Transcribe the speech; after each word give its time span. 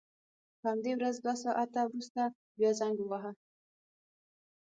په 0.59 0.65
همدې 0.71 0.91
ورځ 0.95 1.15
دوه 1.23 1.35
ساعته 1.43 1.81
وروسته 1.85 2.21
بیا 2.57 2.71
زنګ 2.79 2.95
وواهه. 2.99 3.31